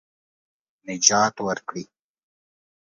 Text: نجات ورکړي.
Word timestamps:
نجات 0.87 1.35
ورکړي. 1.47 1.83